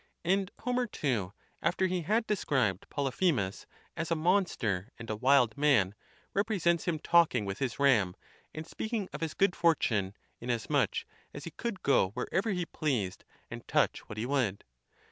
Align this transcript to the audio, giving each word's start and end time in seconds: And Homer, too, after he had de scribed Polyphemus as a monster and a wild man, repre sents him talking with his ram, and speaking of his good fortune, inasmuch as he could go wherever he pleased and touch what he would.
And 0.25 0.49
Homer, 0.61 0.87
too, 0.87 1.31
after 1.61 1.85
he 1.85 2.01
had 2.01 2.25
de 2.25 2.35
scribed 2.35 2.89
Polyphemus 2.89 3.67
as 3.95 4.09
a 4.09 4.15
monster 4.15 4.91
and 4.97 5.11
a 5.11 5.15
wild 5.15 5.55
man, 5.59 5.93
repre 6.35 6.59
sents 6.59 6.85
him 6.85 6.97
talking 6.97 7.45
with 7.45 7.59
his 7.59 7.77
ram, 7.77 8.15
and 8.51 8.65
speaking 8.65 9.09
of 9.13 9.21
his 9.21 9.35
good 9.35 9.55
fortune, 9.55 10.15
inasmuch 10.39 11.05
as 11.35 11.43
he 11.43 11.51
could 11.51 11.83
go 11.83 12.09
wherever 12.15 12.49
he 12.49 12.65
pleased 12.65 13.25
and 13.51 13.67
touch 13.67 13.99
what 14.09 14.17
he 14.17 14.25
would. 14.25 14.63